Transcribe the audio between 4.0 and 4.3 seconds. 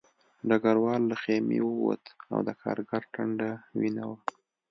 وه